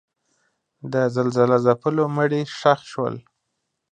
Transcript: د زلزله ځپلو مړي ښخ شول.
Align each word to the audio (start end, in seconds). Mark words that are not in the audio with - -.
د 0.93 0.95
زلزله 1.15 1.57
ځپلو 1.65 2.03
مړي 2.15 2.41
ښخ 2.57 2.79
شول. 2.91 3.15